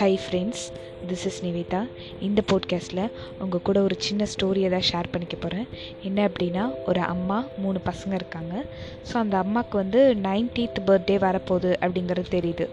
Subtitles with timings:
[0.00, 0.64] Hi friends
[1.08, 1.88] this is Nivetha
[2.20, 5.66] இந்த போட்காஸ்ட்டில் உங்கள் கூட ஒரு சின்ன ஸ்டோரியை தான் ஷேர் பண்ணிக்க போகிறேன்
[6.02, 8.64] என்ன அப்படின்னா ஒரு அம்மா மூணு பசங்க இருக்காங்க.
[9.12, 12.68] ஸோ அந்த அம்மாவுக்கு வந்து நைன்டீத் பர்த்டே வரப்போகுது அப்படிங்கிறது தெரியுது.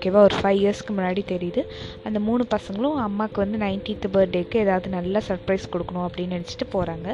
[0.00, 0.20] ஓகேவா?
[0.28, 1.62] ஒரு ஃபைவ் இயர்ஸ்க்கு முன்னாடி தெரியுது.
[2.08, 7.08] அந்த மூணு பசங்களும் அம்மாவுக்கு வந்து நைன்டீத் பர்த்டேக்கு ஏதாவது நல்ல சர்ப்ரைஸ் கொடுக்கணும் அப்படின்னு நினச்சிட்டு போகிறாங்க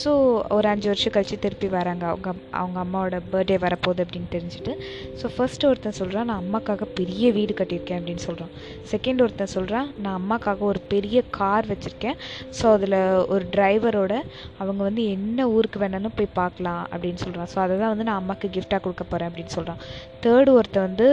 [0.00, 0.10] ஸோ
[0.56, 2.04] ஒரு அஞ்சு வருஷம் கழித்து திருப்பி வராங்க.
[2.12, 4.72] அவங்க அவங்க அம்மாவோட பர்த்டே வரப்போகுது அப்படின்னு தெரிஞ்சுட்டு.
[5.20, 8.52] ஸோ ஃபர்ஸ்ட் ஒருத்தன் சொல்கிறான் நான் அம்மாக்காக பெரிய வீடு கட்டியிருக்கேன் அப்படின்னு சொல்கிறான்
[8.94, 12.18] செகண்ட் ஒருத்தன் சொல்கிறான் நான் அம்மாக்காக ஒரு பெரிய கார் வச்சுருக்கேன்.
[12.60, 12.98] ஸோ அதில்
[13.34, 14.14] ஒரு டிரைவரோட
[14.62, 18.52] அவங்க வந்து என்ன ஊருக்கு வேணாலும் போய் பார்க்கலாம் அப்படின்னு சொல்கிறான் ஸோ அதை தான் வந்து நான் அம்மாவுக்கு
[18.58, 19.80] கிஃப்டாக கொடுக்க போகிறேன் அப்படின்னு சொல்கிறான்
[20.26, 21.08] தேர்டு ஒருத்தன் வந்து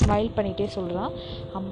[0.00, 1.12] ஸ்மைல் பண்ணிகிட்டே சொல்கிறான்
[1.56, 1.70] அம்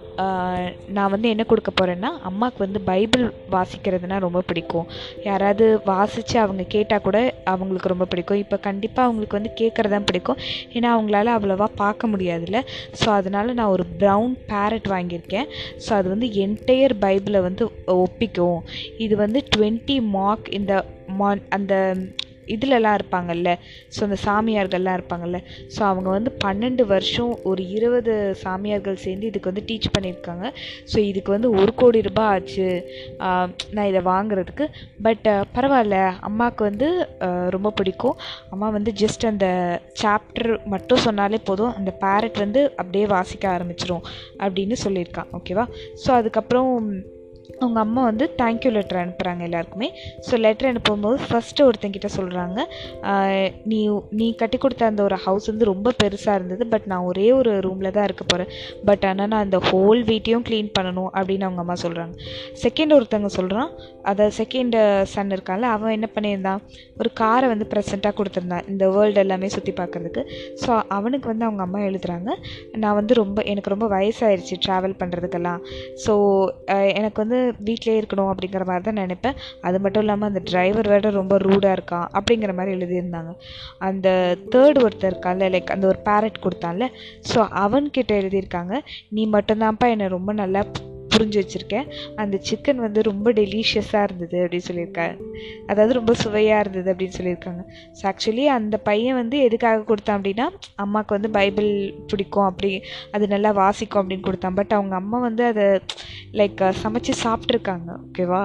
[0.97, 3.25] நான் வந்து என்ன கொடுக்க போகிறேன்னா அம்மாவுக்கு வந்து பைபிள்
[3.55, 4.87] வாசிக்கிறதுனா ரொம்ப பிடிக்கும்.
[5.29, 7.19] யாராவது வாசித்து அவங்க கேட்டால் கூட
[7.53, 8.43] அவங்களுக்கு ரொம்ப பிடிக்கும்.
[8.45, 10.41] இப்போ கண்டிப்பாக அவங்களுக்கு வந்து கேட்குறது தான் பிடிக்கும்.
[10.77, 12.61] ஏன்னா அவங்களால அவ்வளோவா பார்க்க முடியாதுல்ல.
[13.01, 15.49] ஸோ அதனால் நான் ஒரு ப்ரௌன் பேரட் வாங்கியிருக்கேன்.
[15.87, 17.65] ஸோ அது வந்து என்டையர் பைபிளை வந்து
[18.05, 18.61] ஒப்பிக்கும்.
[19.07, 20.73] இது வந்து டுவெண்ட்டி மார்க் இந்த
[21.19, 21.75] மா அந்த
[22.55, 23.51] இதிலலாம் இருப்பாங்கல்ல.
[23.95, 25.41] ஸோ அந்த சாமியார்கள்லாம் இருப்பாங்கல்ல.
[25.75, 30.47] ஸோ அவங்க வந்து பன்னெண்டு வருஷம் ஒரு இருபது சாமியார்கள் சேர்ந்து இதுக்கு வந்து டீச் பண்ணியிருக்காங்க.
[30.93, 32.69] ஸோ இதுக்கு வந்து ஒரு கோடி ரூபாய் ஆச்சு.
[33.77, 34.67] நான் இதை வாங்குறதுக்கு.
[35.09, 35.99] பட் பரவாயில்ல.
[36.29, 36.89] அம்மாவுக்கு வந்து
[37.57, 38.17] ரொம்ப பிடிக்கும்.
[38.55, 39.47] அம்மா வந்து ஜஸ்ட் அந்த
[40.03, 41.75] சாப்டர் மட்டும் சொன்னாலே போதும்.
[41.79, 44.05] அந்த பேரட் வந்து அப்படியே வாசிக்க ஆரம்பிச்சிரும்
[44.45, 45.65] அப்படின்னு சொல்லியிருக்கான் ஓகேவா
[46.03, 46.71] ஸோ அதுக்கப்புறம்
[47.61, 49.93] அவங்க அம்மா வந்து தேங்க்யூ லெட்டர் அனுப்புகிறாங்க எல்லாருக்குமே.
[50.31, 52.59] ஸோ லெட்டர் அனுப்பும்போது ஃபஸ்ட்டு ஒருத்தங்கிட்ட சொல்கிறாங்க
[53.65, 57.61] நீ நீ கட்டி கொடுத்த அந்த ஒரு ஹவுஸ் வந்து ரொம்ப பெருசாக இருந்தது பட் நான் ஒரே ஒரு
[57.61, 58.53] ரூமில் தான் இருக்க போகிறேன்
[58.85, 62.15] பட் ஆனால் நான் அந்த ஹோல் வீட்டையும் க்ளீன் பண்ணணும் அப்படின்னு அவங்க அம்மா சொல்கிறாங்க
[62.63, 63.71] செகண்ட் ஒருத்தவங்க சொல்கிறான்
[64.03, 66.61] அதை செகண்ட் சன் இருக்கான்ல அவன் என்ன பண்ணியிருந்தான்
[66.99, 70.25] ஒரு காரை வந்து ப்ரெசண்ட்டாக கொடுத்துருந்தான் இந்த வேர்ல்டு எல்லாமே சுற்றி பார்க்குறதுக்கு.
[70.67, 72.31] ஸோ அவனுக்கு வந்து அவங்க அம்மா எழுதுகிறாங்க
[72.77, 75.61] நான் வந்து ரொம்ப எனக்கு ரொம்ப வயசாயிருச்சு ட்ராவல் பண்ணுறதுக்கெல்லாம்
[76.07, 76.15] ஸோ
[76.95, 79.39] எனக்கு வந்து வீட்டிலே இருக்கணும் அப்படிங்கிற மாதிரி தான் நினைப்பேன்.
[79.61, 83.33] அது மட்டும் இல்லாமல் அந்த டிரைவர் வேறு ரொம்ப ரூடாக இருக்கான் அப்படிங்கிற மாதிரி எழுதியிருந்தாங்க.
[83.89, 86.87] அந்த தேர்ட் ஒருத்தர் இருக்கான்ல லைக் அந்த ஒரு பேரட் கொடுத்தான்ல
[87.33, 88.75] ஸோ அவன்கிட்ட எழுதியிருக்காங்க
[89.17, 90.63] நீ மட்டும்தான்ப்பா என்னை ரொம்ப நல்லா
[91.13, 91.87] புரிஞ்சு வச்சுருக்கேன்
[92.23, 95.15] அந்த சிக்கன் வந்து ரொம்ப டெலிஷியஸாக இருந்தது அப்படின்னு சொல்லியிருக்காங்க.
[95.71, 97.63] அதாவது ரொம்ப சுவையாக இருந்தது அப்படின்னு சொல்லியிருக்காங்க.
[97.99, 100.47] ஸோ ஆக்சுவலி அந்த பையன் வந்து எதுக்காக கொடுத்தான் அப்படின்னா
[100.85, 101.71] அம்மாவுக்கு வந்து பைபிள்
[102.11, 102.71] பிடிக்கும் அப்படி
[103.17, 104.59] அது நல்லா வாசிக்கும் அப்படின்னு கொடுத்தான்.
[104.61, 105.67] பட் அவங்க அம்மா வந்து அதை
[106.35, 108.43] லைக் சமைச்சு சாப்பிட்ருக்காங்க ஓகேவா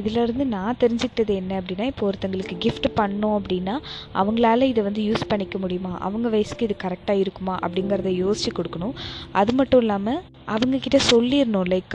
[0.00, 3.74] இதிலேருந்து நான் தெரிஞ்சுக்கிட்டது என்ன அப்படின்னா இப்போ ஒருத்தங்களுக்கு கிஃப்ட் பண்ணோம் அப்படின்னா
[4.20, 5.92] அவங்களால இதை வந்து யூஸ் பண்ணிக்க முடியுமா?
[6.06, 7.56] அவங்க வயசுக்கு இது கரெக்டாக இருக்குமா?
[7.64, 8.94] அப்படிங்கிறத யோசித்து கொடுக்கணும்.
[9.40, 10.22] அது மட்டும் இல்லாமல்
[10.54, 11.94] அவங்கக்கிட்ட சொல்லிடணும் லைக்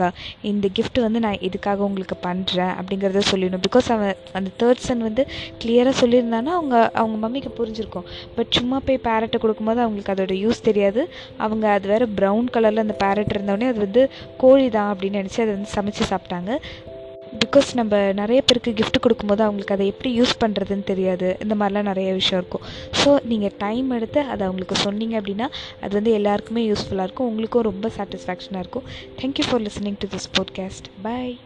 [0.50, 3.62] இந்த கிஃப்ட் வந்து நான் எதுக்காக உங்களுக்கு பண்ணுறேன் அப்படிங்கிறத சொல்லிடணும்.
[3.66, 5.22] பிகாஸ் அவன் அந்த தேர்ட் சன் வந்து
[5.64, 8.06] கிளியராக சொல்லியிருந்தானா அவங்க அவங்க மம்மிக்கு புரிஞ்சிருக்கும்.
[8.36, 11.02] பட் சும்மா போய் பேரட்டை கொடுக்கும்போது அவங்களுக்கு அதோட யூஸ் தெரியாது.
[11.46, 14.04] அவங்க அது வேறு ப்ரௌன் கலரில் அந்த பேரட் இருந்தோடனே அது வந்து
[14.44, 16.50] கோழி தான் அப்படின்னு நினச்சி அதை வந்து சமைச்சு சாப்பிட்டாங்க.
[17.38, 21.36] பிகாஸ் நம்ம நிறைய பேருக்கு கிஃப்ட் கொடுக்கும்போது அவங்களுக்கு அதை எப்படி யூஸ் பண்ணுறதுன்னு தெரியாது.
[21.42, 22.64] இந்த மாதிரிலாம் நிறைய விஷயம் இருக்கும்.
[23.00, 25.48] ஸோ நீங்கள் டைம் எடுத்து அதை அவங்களுக்கு சொன்னீங்க அப்படின்னா
[25.80, 27.26] அது வந்து எல்லாருக்குமே யூஸ்ஃபுல்லாக இருக்கும்.
[27.26, 28.88] உங்களுக்கும் ரொம்ப சாட்டிஸ்ஃபேக்ஷனாக இருக்கும்.
[29.22, 31.38] Thank you for listening to this podcast bye